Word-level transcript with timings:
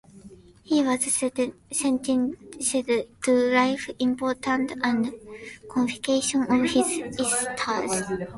He 0.63 0.81
was 0.81 1.05
sentenced 1.71 2.73
to 3.23 3.31
life 3.53 3.87
imprisonment 3.99 4.71
and 4.81 5.13
confiscation 5.69 6.41
of 6.41 6.63
his 6.71 7.03
estates. 7.19 8.01